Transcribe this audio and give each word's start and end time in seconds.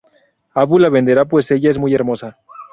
Abu 0.61 0.79
la 0.79 0.89
venderá 0.89 1.25
pues 1.25 1.51
ella 1.51 1.69
es 1.69 1.77
muy 1.77 1.93
hermosa. 1.93 2.39